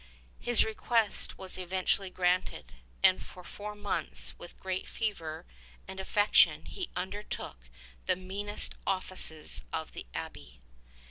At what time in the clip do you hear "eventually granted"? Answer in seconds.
1.59-2.73